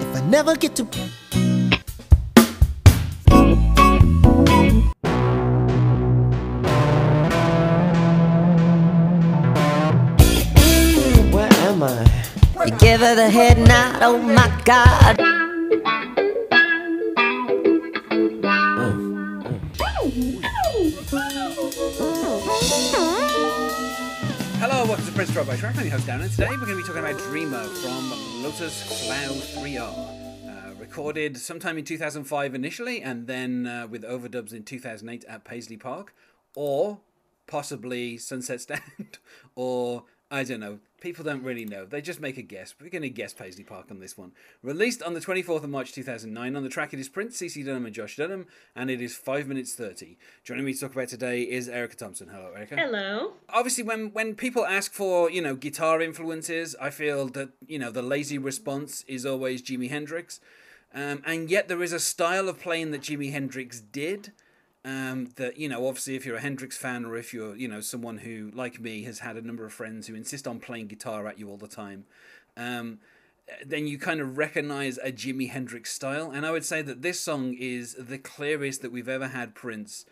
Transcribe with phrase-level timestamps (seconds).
[0.00, 0.84] If I never get to.
[11.30, 12.06] Where am I?
[12.64, 15.43] You give her the head nod, oh my god.
[24.84, 25.78] Hello, welcome to Prince by Track.
[25.78, 28.10] I'm your host Darren, and today we're going to be talking about Dreamer from
[28.42, 29.80] Lotusflow3r.
[30.46, 35.78] Uh, recorded sometime in 2005 initially, and then uh, with overdubs in 2008 at Paisley
[35.78, 36.14] Park,
[36.54, 37.00] or
[37.46, 39.16] possibly Sunset Sound,
[39.54, 40.80] or I don't know.
[41.04, 41.84] People don't really know.
[41.84, 42.74] They just make a guess.
[42.80, 44.32] We're going to guess Paisley Park on this one.
[44.62, 46.56] Released on the 24th of March 2009.
[46.56, 49.46] On the track, it is Prince, CC Dunham, and Josh Dunham, and it is 5
[49.46, 50.16] minutes 30.
[50.44, 52.28] Joining me to talk about today is Erica Thompson.
[52.28, 52.76] Hello, Erica.
[52.76, 53.34] Hello.
[53.50, 57.90] Obviously, when, when people ask for, you know, guitar influences, I feel that, you know,
[57.90, 60.40] the lazy response is always Jimi Hendrix.
[60.94, 64.32] Um, and yet there is a style of playing that Jimi Hendrix did
[64.84, 67.80] um, that you know obviously if you're a Hendrix fan or if you're you know
[67.80, 71.26] someone who like me has had a number of friends who insist on playing guitar
[71.26, 72.04] at you all the time
[72.56, 72.98] um,
[73.64, 76.30] then you kind of recognize a Jimi Hendrix style.
[76.30, 80.06] And I would say that this song is the clearest that we've ever had Prince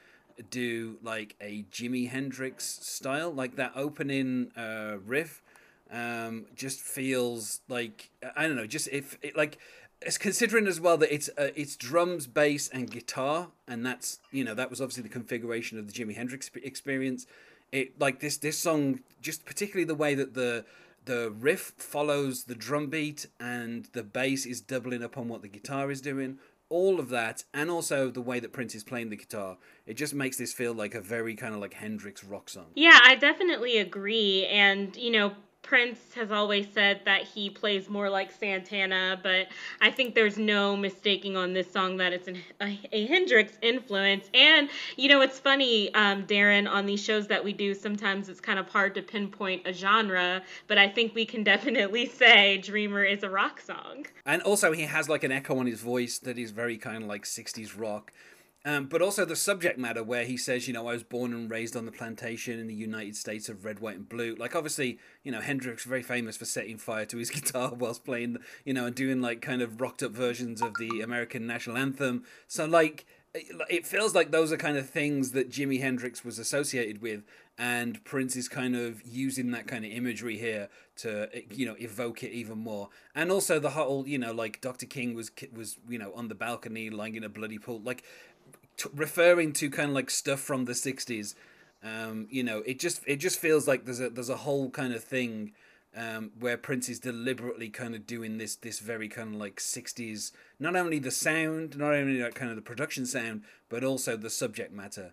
[0.51, 3.31] do like a Jimi Hendrix style.
[3.31, 5.43] Like that opening uh, riff
[5.91, 9.59] um, just feels like I don't know just if it like
[10.07, 14.45] it's considering as well that it's uh, it's drums, bass, and guitar, and that's you
[14.45, 17.27] know that was obviously the configuration of the Jimi Hendrix experience.
[17.71, 20.65] It like this this song just particularly the way that the
[21.05, 25.49] the riff follows the drum beat and the bass is doubling up on what the
[25.49, 26.39] guitar is doing.
[26.69, 30.15] All of that, and also the way that Prince is playing the guitar, it just
[30.15, 32.69] makes this feel like a very kind of like Hendrix rock song.
[32.75, 34.47] Yeah, I definitely agree.
[34.47, 39.47] And, you know, Prince has always said that he plays more like Santana, but
[39.81, 44.29] I think there's no mistaking on this song that it's an, a, a Hendrix influence.
[44.35, 48.41] And, you know, it's funny, um, Darren, on these shows that we do, sometimes it's
[48.41, 53.05] kind of hard to pinpoint a genre, but I think we can definitely say Dreamer
[53.05, 54.07] is a rock song.
[54.27, 57.09] And also, he has like an echo on his voice that is very kind of
[57.09, 58.13] like 60s rock.
[58.65, 61.51] Um, but also the subject matter where he says, you know, I was born and
[61.51, 64.37] raised on the plantation in the United States of red, white, and blue.
[64.37, 68.05] Like, obviously, you know, Hendrix is very famous for setting fire to his guitar whilst
[68.05, 71.77] playing, you know, and doing like kind of rocked up versions of the American national
[71.77, 72.23] anthem.
[72.47, 77.01] So, like, it feels like those are kind of things that Jimi Hendrix was associated
[77.01, 77.23] with,
[77.57, 82.23] and Prince is kind of using that kind of imagery here to you know evoke
[82.23, 82.91] it even more.
[83.15, 84.85] And also the whole you know like Dr.
[84.85, 88.05] King was was you know on the balcony lying in a bloody pool, like
[88.77, 91.35] t- referring to kind of like stuff from the '60s.
[91.83, 94.93] Um, you know, it just it just feels like there's a there's a whole kind
[94.93, 95.53] of thing
[95.97, 100.33] um, where Prince is deliberately kind of doing this this very kind of like '60s,
[100.59, 104.31] not only the sound, not only like kind of the production sound, but also the
[104.31, 105.13] subject matter.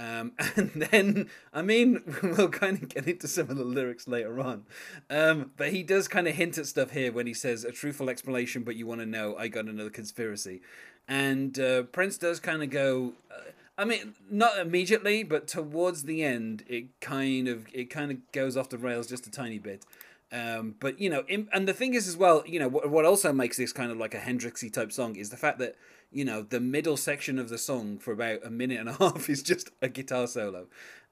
[0.00, 4.40] Um, and then, I mean, we'll kind of get into some of the lyrics later
[4.40, 4.64] on.
[5.10, 8.08] Um, but he does kind of hint at stuff here when he says, a truthful
[8.08, 10.62] explanation, but you want to know, I got another conspiracy.
[11.06, 16.22] And uh, Prince does kind of go, uh, I mean, not immediately, but towards the
[16.22, 19.84] end, it kind of it kind of goes off the rails just a tiny bit.
[20.32, 23.04] Um, but you know, in, and the thing is as well, you know, what, what
[23.04, 25.76] also makes this kind of like a Hendrixy type song is the fact that
[26.12, 29.28] you know the middle section of the song for about a minute and a half
[29.28, 30.66] is just a guitar solo.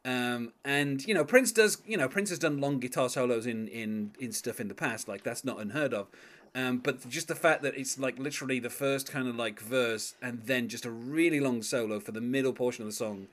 [0.04, 3.66] Um, and you know, Prince does, you know, Prince has done long guitar solos in
[3.68, 6.06] in in stuff in the past, like that's not unheard of.
[6.54, 10.14] Um, but just the fact that it's like literally the first kind of like verse
[10.22, 13.26] and then just a really long solo for the middle portion of the song,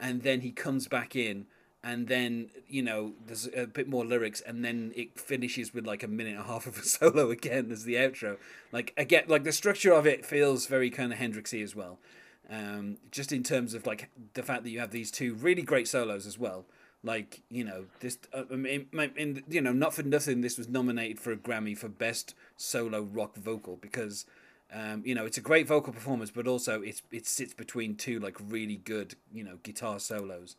[0.00, 1.46] and then he comes back in
[1.86, 6.02] and then you know there's a bit more lyrics and then it finishes with like
[6.02, 8.36] a minute and a half of a solo again as the outro.
[8.72, 11.98] Like again like the structure of it feels very kind of hendrixy as well
[12.50, 15.86] um, just in terms of like the fact that you have these two really great
[15.86, 16.64] solos as well.
[17.04, 20.68] Like you know this uh, I mean, in, you know not for nothing this was
[20.68, 24.26] nominated for a grammy for best solo rock vocal because
[24.72, 28.18] um, you know it's a great vocal performance but also it's it sits between two
[28.18, 30.56] like really good you know guitar solos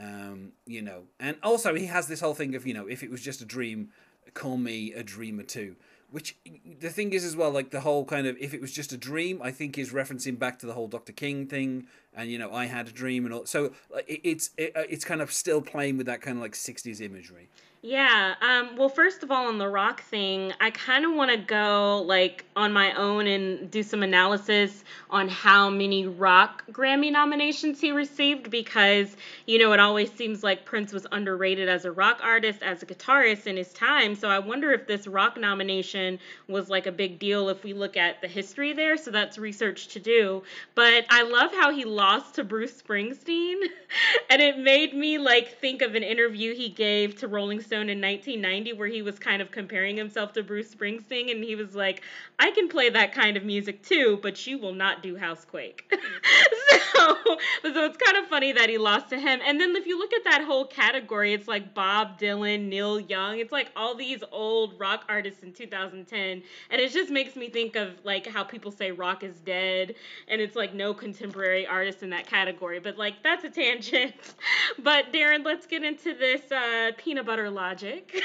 [0.00, 3.10] um, you know, and also he has this whole thing of you know, if it
[3.10, 3.90] was just a dream,
[4.34, 5.76] call me a dreamer too.
[6.10, 6.36] Which
[6.80, 8.96] the thing is as well, like the whole kind of if it was just a
[8.96, 11.12] dream, I think is referencing back to the whole Dr.
[11.12, 11.86] King thing
[12.18, 13.46] and you know I had a dream and all.
[13.46, 13.72] So
[14.06, 17.00] it, it's it, uh, it's kind of still playing with that kind of like '60s
[17.00, 17.48] imagery.
[17.80, 18.34] Yeah.
[18.42, 22.02] Um, well, first of all, on the rock thing, I kind of want to go
[22.04, 27.92] like on my own and do some analysis on how many rock Grammy nominations he
[27.92, 29.16] received because,
[29.46, 32.86] you know, it always seems like Prince was underrated as a rock artist, as a
[32.86, 34.16] guitarist in his time.
[34.16, 37.96] So I wonder if this rock nomination was like a big deal if we look
[37.96, 38.96] at the history there.
[38.96, 40.42] So that's research to do.
[40.74, 43.54] But I love how he lost to Bruce Springsteen.
[44.30, 48.00] and it made me like think of an interview he gave to Rolling Stone in
[48.00, 52.02] 1990 where he was kind of comparing himself to Bruce Springsteen and he was like,
[52.38, 55.84] I can play that kind of music too, but you will not do Housequake.
[56.94, 57.16] so,
[57.62, 59.40] so it's kind of funny that he lost to him.
[59.44, 63.38] And then if you look at that whole category, it's like Bob Dylan, Neil Young,
[63.38, 66.42] it's like all these old rock artists in 2010.
[66.70, 69.94] And it just makes me think of like how people say rock is dead
[70.28, 72.78] and it's like no contemporary artists in that category.
[72.78, 74.14] But like that's a tangent.
[74.78, 78.14] but Darren, let's get into this uh, peanut butter logic.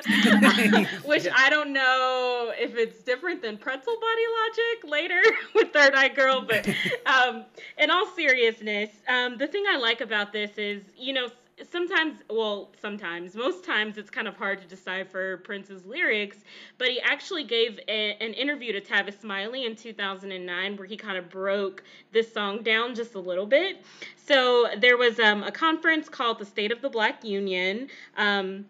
[1.04, 5.20] Which I don't know if it's different than pretzel body logic later
[5.54, 6.66] with Third Eye Girl, but
[7.06, 7.44] um,
[7.76, 11.28] in all seriousness, um, the thing I like about this is, you know,
[11.70, 16.38] sometimes, well, sometimes, most times it's kind of hard to decipher Prince's lyrics,
[16.78, 21.18] but he actually gave a, an interview to Tavis Smiley in 2009 where he kind
[21.18, 23.84] of broke this song down just a little bit.
[24.16, 27.88] So there was um, a conference called the State of the Black Union.
[28.16, 28.66] Um,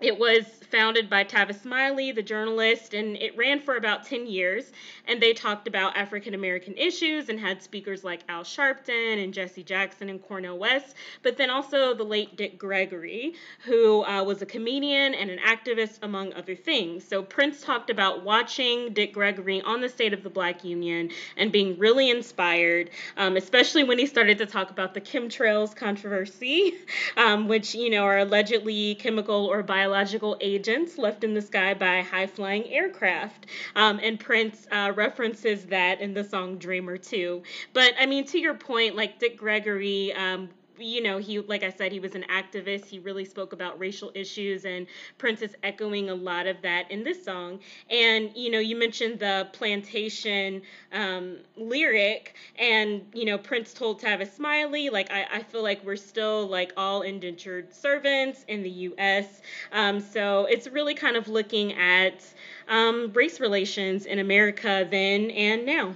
[0.00, 4.72] it was founded by Tavis Smiley, the journalist, and it ran for about 10 years.
[5.06, 9.62] And they talked about African American issues and had speakers like Al Sharpton and Jesse
[9.62, 13.34] Jackson and Cornel West, but then also the late Dick Gregory,
[13.64, 17.04] who uh, was a comedian and an activist, among other things.
[17.06, 21.52] So Prince talked about watching Dick Gregory on the State of the Black Union and
[21.52, 26.74] being really inspired, um, especially when he started to talk about the chemtrails controversy,
[27.16, 32.00] um, which, you know, are allegedly chemical or biological agents left in the sky by
[32.00, 33.46] high flying aircraft.
[33.76, 37.42] Um, and Prince uh, references that in the song Dreamer too.
[37.72, 40.48] But I mean, to your point, like Dick Gregory um,
[40.78, 42.86] you know, he, like I said, he was an activist.
[42.86, 44.86] He really spoke about racial issues, and
[45.18, 47.60] Prince is echoing a lot of that in this song.
[47.90, 50.62] And, you know, you mentioned the plantation
[50.92, 55.96] um, lyric, and, you know, Prince told Tavis Smiley, like, I, I feel like we're
[55.96, 59.40] still, like, all indentured servants in the U.S.
[59.72, 62.24] Um, so it's really kind of looking at
[62.68, 65.94] um, race relations in America then and now.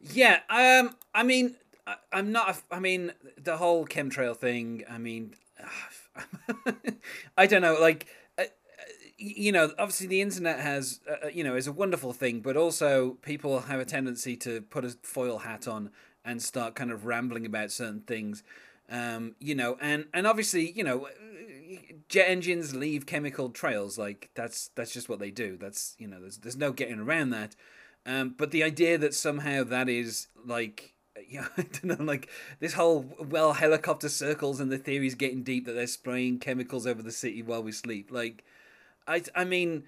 [0.00, 1.56] Yeah, um, I mean,
[2.12, 2.60] I, am not.
[2.70, 4.84] I mean, the whole chemtrail thing.
[4.88, 5.34] I mean,
[7.36, 7.76] I don't know.
[7.80, 8.06] Like,
[8.36, 8.44] uh,
[9.16, 12.56] you know, obviously the internet has, uh, uh, you know, is a wonderful thing, but
[12.56, 15.90] also people have a tendency to put a foil hat on
[16.24, 18.42] and start kind of rambling about certain things.
[18.90, 21.08] Um, you know, and and obviously, you know,
[22.08, 23.96] jet engines leave chemical trails.
[23.96, 25.56] Like that's that's just what they do.
[25.56, 27.56] That's you know, there's there's no getting around that.
[28.04, 30.94] Um, but the idea that somehow that is like
[31.30, 32.28] yeah, I don't know, like
[32.60, 37.02] this whole well helicopter circles and the theories getting deep that they're spraying chemicals over
[37.02, 38.10] the city while we sleep.
[38.10, 38.44] Like,
[39.06, 39.84] I I mean,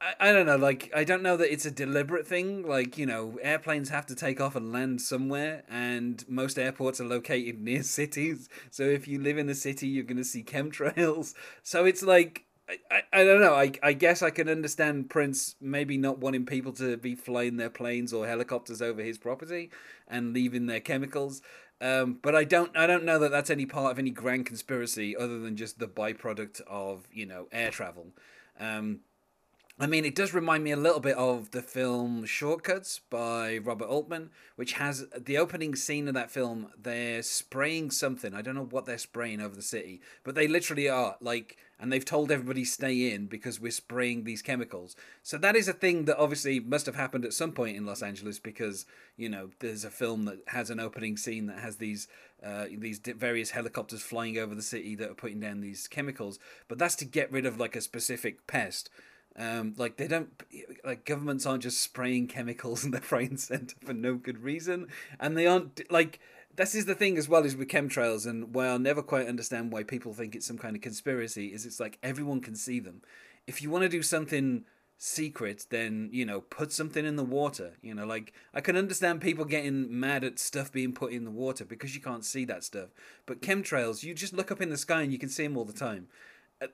[0.00, 2.66] I, I don't know, like I don't know that it's a deliberate thing.
[2.66, 7.04] Like you know, airplanes have to take off and land somewhere, and most airports are
[7.06, 8.48] located near cities.
[8.70, 11.34] So if you live in a city, you're gonna see chemtrails.
[11.62, 12.46] So it's like
[12.90, 13.54] I, I don't know.
[13.54, 17.70] I, I guess I can understand Prince maybe not wanting people to be flying their
[17.70, 19.70] planes or helicopters over his property
[20.08, 21.42] and leaving their chemicals.
[21.80, 25.16] Um, but I don't I don't know that that's any part of any grand conspiracy
[25.16, 28.08] other than just the byproduct of you know air travel.
[28.58, 29.00] Um,
[29.82, 33.56] I mean, it does remind me a little bit of the film Short Cuts by
[33.56, 36.68] Robert Altman, which has the opening scene of that film.
[36.78, 38.34] They're spraying something.
[38.34, 41.90] I don't know what they're spraying over the city, but they literally are like and
[41.90, 44.96] they've told everybody stay in because we're spraying these chemicals.
[45.22, 48.02] So that is a thing that obviously must have happened at some point in Los
[48.02, 48.84] Angeles because
[49.16, 52.06] you know there's a film that has an opening scene that has these
[52.44, 56.78] uh, these various helicopters flying over the city that are putting down these chemicals, but
[56.78, 58.90] that's to get rid of like a specific pest.
[59.40, 60.28] Um, like they don't
[60.84, 65.36] like governments aren't just spraying chemicals in their brain center for no good reason, and
[65.36, 66.20] they aren't like
[66.56, 69.72] this is the thing as well as with chemtrails and why I'll never quite understand
[69.72, 73.00] why people think it's some kind of conspiracy is it's like everyone can see them.
[73.46, 74.64] If you want to do something
[74.98, 77.78] secret, then you know put something in the water.
[77.80, 81.30] You know, like I can understand people getting mad at stuff being put in the
[81.30, 82.90] water because you can't see that stuff.
[83.24, 85.64] But chemtrails, you just look up in the sky and you can see them all
[85.64, 86.08] the time.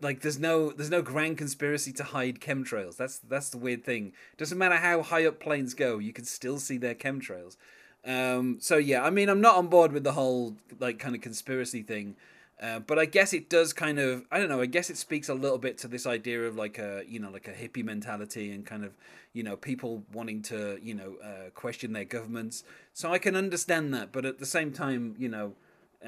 [0.00, 2.96] Like there's no there's no grand conspiracy to hide chemtrails.
[2.96, 4.12] That's that's the weird thing.
[4.36, 7.56] Doesn't matter how high up planes go, you can still see their chemtrails.
[8.04, 11.20] Um, so yeah, I mean, I'm not on board with the whole like kind of
[11.20, 12.16] conspiracy thing.
[12.60, 15.28] Uh, but I guess it does kind of I don't know I guess it speaks
[15.28, 18.50] a little bit to this idea of like a you know like a hippie mentality
[18.50, 18.96] and kind of
[19.34, 22.64] you know people wanting to you know uh, question their governments
[22.94, 25.52] so I can understand that but at the same time you know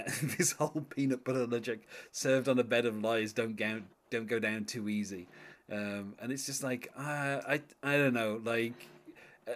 [0.38, 4.38] this whole peanut butter logic served on a bed of lies don't go don't go
[4.38, 5.26] down too easy.
[5.70, 8.74] Um, and it's just like uh, I I don't know like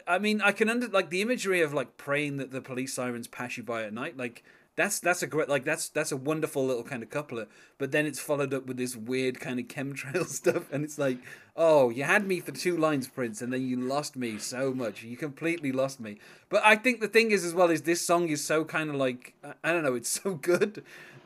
[0.06, 3.28] I mean I can under like the imagery of like praying that the police sirens
[3.28, 6.64] pass you by at night like that's that's a great like that's that's a wonderful
[6.64, 7.48] little kind of couplet.
[7.78, 11.18] But then it's followed up with this weird kind of chemtrail stuff, and it's like,
[11.56, 15.02] oh, you had me for two lines, Prince, and then you lost me so much.
[15.02, 16.18] You completely lost me.
[16.48, 18.96] But I think the thing is as well is this song is so kind of
[18.96, 20.82] like I don't know, it's so good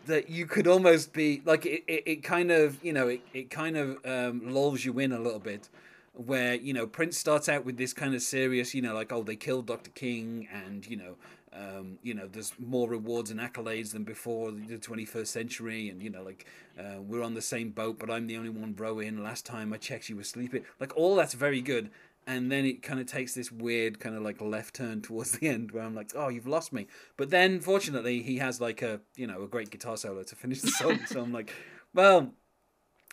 [0.07, 1.85] that you could almost be like it.
[1.87, 5.21] It, it kind of you know it it kind of um, lulls you in a
[5.21, 5.69] little bit
[6.15, 9.23] where you know Prince starts out with this kind of serious, you know, like oh
[9.23, 9.91] they killed Dr.
[9.91, 11.17] King, and you know
[11.57, 16.11] um, you know, there's more rewards and accolades than before the 21st century, and you
[16.11, 16.47] know, like
[16.79, 19.23] uh, we're on the same boat, but I'm the only one rowing.
[19.23, 20.65] Last time I checked, you were sleeping.
[20.81, 21.91] Like all that's very good,
[22.27, 25.49] and then it kind of takes this weird kind of like left turn towards the
[25.49, 26.89] end where I'm like, oh, you've lost me.
[27.17, 30.61] But then, fortunately, he has like a you know a great guitar solo to finish
[30.61, 31.53] the song, so I'm like,
[31.95, 32.33] well.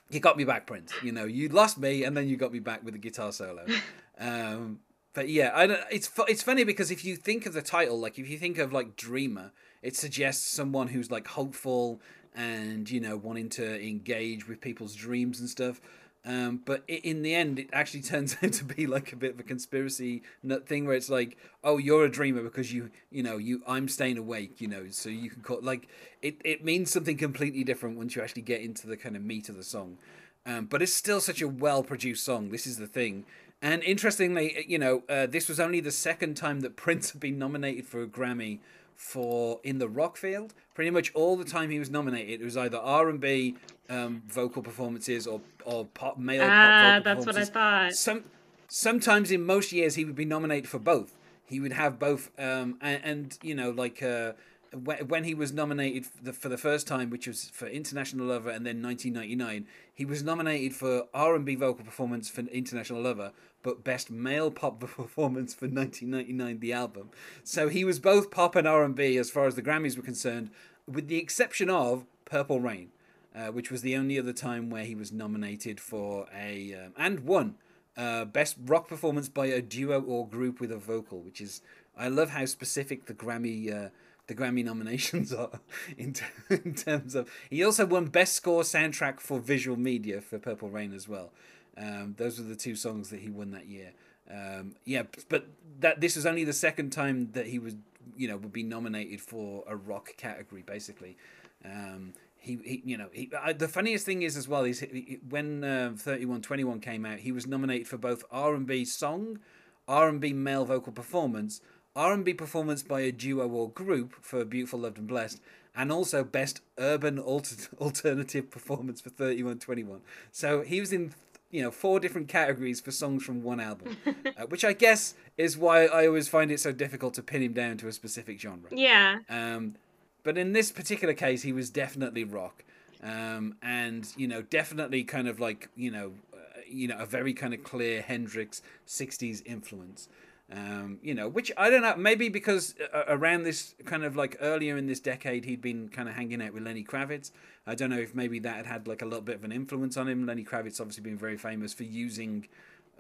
[0.10, 0.94] You got me back, Prince.
[1.02, 3.66] You know, you lost me, and then you got me back with the guitar solo.
[4.20, 4.82] Um,
[5.14, 5.80] but yeah, I don't.
[5.92, 8.74] It's it's funny because if you think of the title, like if you think of
[8.74, 9.52] like dreamer,
[9.82, 12.02] it suggests someone who's like hopeful
[12.36, 15.80] and you know wanting to engage with people's dreams and stuff.
[16.26, 19.40] Um, but in the end, it actually turns out to be like a bit of
[19.40, 23.38] a conspiracy nut thing where it's like, oh, you're a dreamer because you, you know,
[23.38, 25.88] you, I'm staying awake, you know, so you can call like
[26.22, 26.38] it.
[26.44, 29.58] It means something completely different once you actually get into the kind of meat of
[29.58, 29.98] the song.
[30.46, 32.50] Um, but it's still such a well produced song.
[32.50, 33.26] This is the thing.
[33.64, 37.40] And interestingly, you know, uh, this was only the second time that Prince had been
[37.40, 38.60] nominated for a Grammy
[38.94, 40.54] for in the rock field.
[40.74, 43.56] Pretty much all the time he was nominated, it was either R and B
[43.90, 47.94] um, vocal performances or or pop male ah, pop vocal that's what I thought.
[47.94, 48.26] Some
[48.68, 51.16] sometimes in most years he would be nominated for both.
[51.46, 54.04] He would have both, um, and, and you know, like.
[54.04, 54.34] Uh,
[54.74, 58.82] when he was nominated for the first time, which was for International Lover, and then
[58.82, 64.80] 1999, he was nominated for R&B vocal performance for International Lover, but best male pop
[64.80, 67.10] performance for 1999, the album.
[67.44, 70.50] So he was both pop and R&B as far as the Grammys were concerned,
[70.88, 72.90] with the exception of Purple Rain,
[73.36, 77.22] uh, which was the only other time where he was nominated for a um, and
[77.22, 77.56] won
[77.96, 81.62] uh, best rock performance by a duo or group with a vocal, which is
[81.96, 83.72] I love how specific the Grammy.
[83.72, 83.90] Uh,
[84.28, 85.60] the Grammy nominations are
[85.98, 87.30] in, t- in terms of.
[87.50, 91.32] He also won Best Score Soundtrack for Visual Media for Purple Rain as well.
[91.78, 93.94] Um, those were the two songs that he won that year.
[94.32, 95.48] Um, yeah, but
[95.80, 97.76] that this was only the second time that he was,
[98.16, 101.18] you know, would be nominated for a rock category, basically.
[101.66, 105.20] Um, he, he, you know, he, uh, the funniest thing is as well is he,
[105.30, 108.66] when uh, thirty one twenty one came out, he was nominated for both R and
[108.68, 109.40] B song,
[109.88, 111.62] R and B male vocal performance,
[111.96, 115.40] R&B performance by a duo or group for Beautiful, Loved and Blessed,
[115.76, 120.02] and also Best Urban Alter- Alternative Performance for 3121.
[120.32, 121.14] So he was in
[121.52, 125.58] you know four different categories for songs from one album, uh, which I guess is
[125.58, 128.70] why I always find it so difficult to pin him down to a specific genre.
[128.72, 129.20] Yeah.
[129.30, 129.76] Um,
[130.24, 132.64] but in this particular case, he was definitely rock,
[133.04, 137.34] um, and you know definitely kind of like you know uh, you know a very
[137.34, 140.10] kind of clear Hendrix '60s influence.
[140.52, 144.38] Um, you know, which I don't know, maybe because uh, around this kind of like
[144.42, 147.32] earlier in this decade, he'd been kind of hanging out with Lenny Kravitz.
[147.66, 149.96] I don't know if maybe that had had like a little bit of an influence
[149.96, 150.26] on him.
[150.26, 152.48] Lenny Kravitz obviously been very famous for using,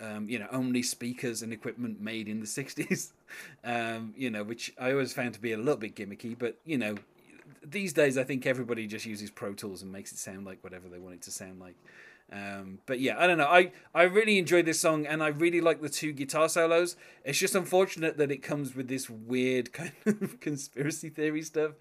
[0.01, 3.11] um, you know, only speakers and equipment made in the 60s,
[3.63, 6.77] um, you know, which I always found to be a little bit gimmicky, but, you
[6.77, 6.95] know,
[7.61, 10.87] these days I think everybody just uses Pro Tools and makes it sound like whatever
[10.87, 11.75] they want it to sound like.
[12.31, 13.47] Um, but yeah, I don't know.
[13.47, 16.95] I, I really enjoyed this song and I really like the two guitar solos.
[17.23, 21.73] It's just unfortunate that it comes with this weird kind of conspiracy theory stuff.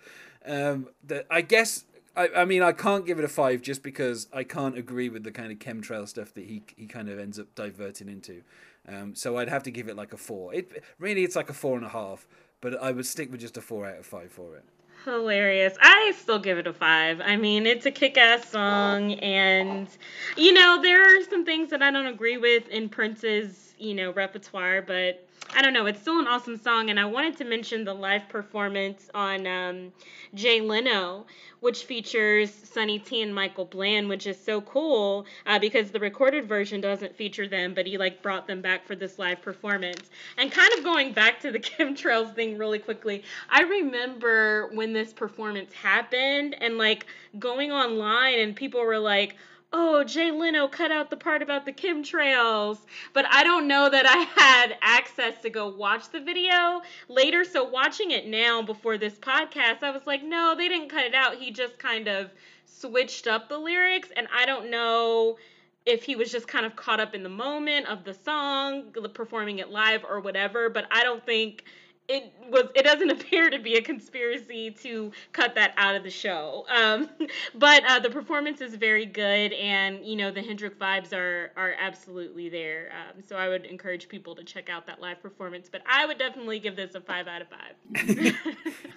[0.44, 1.84] Um, that I guess
[2.16, 5.24] I, I mean I can't give it a five just because I can't agree with
[5.24, 8.42] the kind of chemtrail stuff that he he kind of ends up diverting into.
[8.88, 10.52] Um, so I'd have to give it like a four.
[10.52, 12.26] It really it's like a four and a half,
[12.60, 14.64] but I would stick with just a four out of five for it.
[15.04, 15.76] Hilarious.
[15.80, 17.20] I still give it a five.
[17.20, 19.88] I mean, it's a kick ass song, and,
[20.36, 24.12] you know, there are some things that I don't agree with in Prince's, you know,
[24.12, 26.90] repertoire, but I don't know, it's still an awesome song.
[26.90, 29.92] And I wanted to mention the live performance on um,
[30.34, 31.26] Jay Leno,
[31.60, 36.48] which features Sonny T and Michael Bland, which is so cool uh, because the recorded
[36.48, 40.10] version doesn't feature them, but he like brought them back for this live performance.
[40.38, 45.12] And kind of going back to the chemtrails thing really quickly, I remember when this
[45.12, 47.06] performance happened and like
[47.38, 49.36] going online and people were like,
[49.72, 52.78] oh, Jay Leno cut out the part about the chemtrails.
[53.12, 57.44] But I don't know that I had access to go watch the video later.
[57.44, 61.14] So watching it now before this podcast, I was like, no, they didn't cut it
[61.14, 61.36] out.
[61.36, 62.30] He just kind of
[62.66, 64.08] switched up the lyrics.
[64.16, 65.38] And I don't know
[65.84, 69.58] if he was just kind of caught up in the moment of the song, performing
[69.58, 70.70] it live or whatever.
[70.70, 71.64] But I don't think
[72.08, 76.10] it was it doesn't appear to be a conspiracy to cut that out of the
[76.10, 76.66] show.
[76.68, 77.08] Um,
[77.54, 81.74] but uh, the performance is very good and you know the hendrix vibes are are
[81.78, 82.90] absolutely there.
[82.92, 86.18] Um, so i would encourage people to check out that live performance but i would
[86.18, 88.34] definitely give this a five out of five.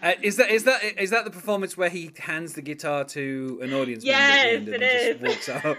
[0.03, 3.59] Uh, is that is that is that the performance where he hands the guitar to
[3.63, 5.21] an audience yes, member it is.
[5.21, 5.77] walks out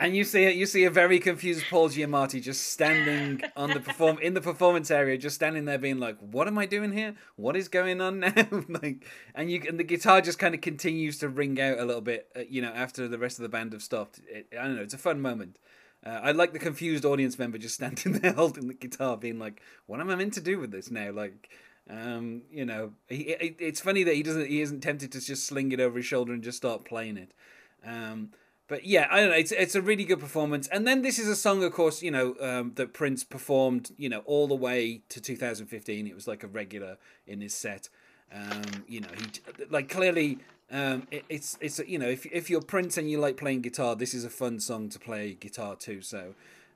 [0.00, 4.18] And you see you see a very confused Paul Giamatti just standing on the perform
[4.18, 7.16] in the performance area, just standing there, being like, "What am I doing here?
[7.34, 8.32] What is going on now?"
[8.68, 12.00] like, and you and the guitar just kind of continues to ring out a little
[12.00, 14.20] bit, uh, you know, after the rest of the band have stopped.
[14.28, 14.82] It, I don't know.
[14.82, 15.58] It's a fun moment.
[16.06, 19.60] Uh, I like the confused audience member just standing there holding the guitar, being like,
[19.86, 21.50] "What am I meant to do with this now?" Like,
[21.90, 25.44] um, you know, he, it, it's funny that he doesn't, he isn't tempted to just
[25.44, 27.32] sling it over his shoulder and just start playing it.
[27.84, 28.30] Um,
[28.68, 29.36] but yeah, I don't know.
[29.36, 30.68] It's it's a really good performance.
[30.68, 34.10] And then this is a song, of course, you know, um, that Prince performed, you
[34.10, 36.06] know, all the way to 2015.
[36.06, 37.88] It was like a regular in his set.
[38.32, 40.38] Um, you know, he like clearly.
[40.70, 43.96] Um, it, it's it's you know if if you're Prince and you like playing guitar,
[43.96, 46.02] this is a fun song to play guitar too.
[46.02, 46.34] So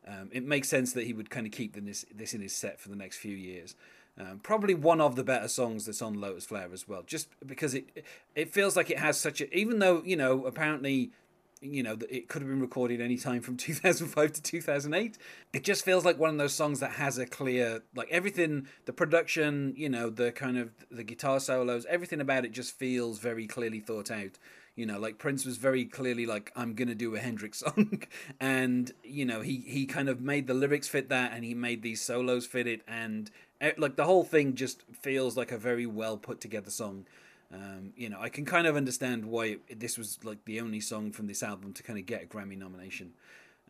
[0.08, 2.80] um, it makes sense that he would kind of keep this this in his set
[2.80, 3.76] for the next few years.
[4.18, 7.74] Um, probably one of the better songs that's on Lotus Flower as well, just because
[7.74, 11.12] it it feels like it has such a even though you know apparently
[11.62, 15.16] you know, it could have been recorded any time from 2005 to 2008.
[15.52, 18.92] It just feels like one of those songs that has a clear, like everything, the
[18.92, 23.46] production, you know, the kind of the guitar solos, everything about it just feels very
[23.46, 24.38] clearly thought out.
[24.74, 28.02] You know, like Prince was very clearly like, I'm gonna do a Hendrix song,
[28.40, 31.82] and you know, he he kind of made the lyrics fit that, and he made
[31.82, 35.84] these solos fit it, and eh, like the whole thing just feels like a very
[35.84, 37.04] well put together song.
[37.52, 41.12] Um, you know, I can kind of understand why this was like the only song
[41.12, 43.12] from this album to kind of get a Grammy nomination.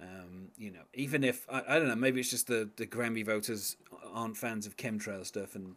[0.00, 3.24] Um, you know, even if I, I don't know, maybe it's just the the Grammy
[3.24, 3.76] voters
[4.12, 5.74] aren't fans of chemtrail stuff, and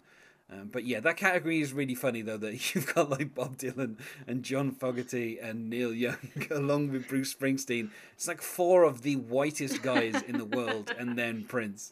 [0.51, 3.97] um, but yeah, that category is really funny though that you've got like Bob Dylan
[4.27, 6.17] and John Fogerty and Neil Young
[6.51, 7.89] along with Bruce Springsteen.
[8.13, 11.91] It's like four of the whitest guys in the world, and then Prince.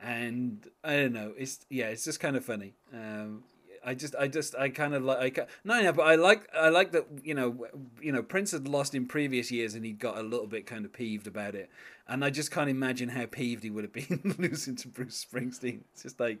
[0.00, 2.74] And I don't know, it's yeah, it's just kind of funny.
[2.92, 3.44] Um,
[3.84, 6.68] I just, I just, I kind of like, I, no, no, but I like, I
[6.68, 7.66] like that, you know,
[8.00, 10.84] you know, Prince had lost in previous years, and he got a little bit kind
[10.84, 11.70] of peeved about it,
[12.06, 15.80] and I just can't imagine how peeved he would have been losing to Bruce Springsteen.
[15.92, 16.38] It's just like,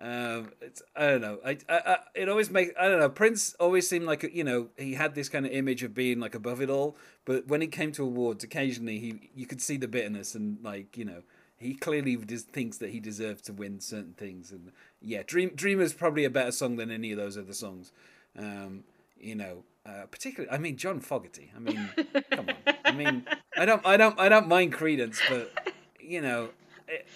[0.00, 3.54] um, it's, I don't know, I, I, I, it always makes, I don't know, Prince
[3.58, 6.60] always seemed like, you know, he had this kind of image of being like above
[6.60, 10.34] it all, but when it came to awards, occasionally he, you could see the bitterness
[10.34, 11.22] and like, you know
[11.58, 15.82] he clearly just thinks that he deserves to win certain things and yeah dream dreamer
[15.82, 17.92] is probably a better song than any of those other songs
[18.38, 18.84] um,
[19.18, 21.90] you know uh, particularly i mean john fogerty i mean
[22.30, 22.74] come on.
[22.84, 26.50] I mean i don't i don't i don't mind Creedence, but you know
[26.86, 27.06] it,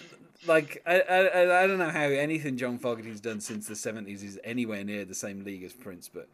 [0.45, 4.39] like I, I i don't know how anything john fogerty's done since the 70s is
[4.43, 6.27] anywhere near the same league as prince but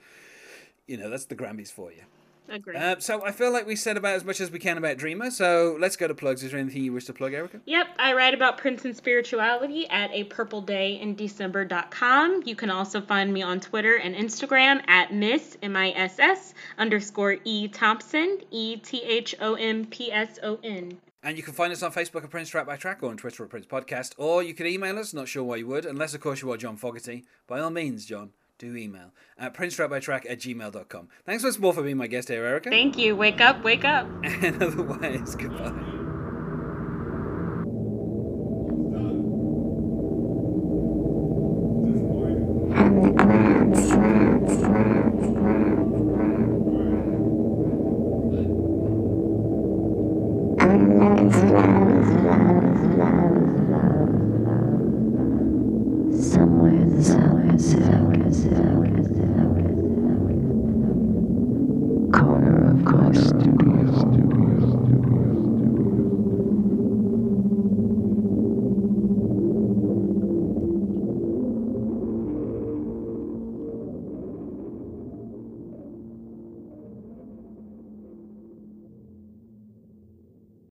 [0.87, 2.01] you know that's the grammys for you
[2.49, 2.75] Agree.
[2.75, 5.31] Uh, so I feel like we said about as much as we can about Dreamer.
[5.31, 6.43] So let's go to plugs.
[6.43, 7.61] Is there anything you wish to plug, Erica?
[7.65, 12.43] Yep, I write about Prince and spirituality at a purple day in December.com.
[12.45, 16.53] You can also find me on Twitter and Instagram at Miss M I S S
[16.77, 20.97] underscore E Thompson E T H O M P S O N.
[21.21, 23.43] And you can find us on Facebook at Prince Track by Track or on Twitter
[23.43, 24.13] at Prince Podcast.
[24.17, 26.57] Or you can email us, not sure why you would, unless of course you are
[26.57, 27.25] John Fogerty.
[27.45, 31.07] By all means, John, do email at princetrackbytrack at gmail.com.
[31.25, 32.69] Thanks once more for being my guest here, Erica.
[32.69, 33.15] Thank you.
[33.15, 34.07] Wake up, wake up.
[34.23, 36.08] And otherwise, goodbye.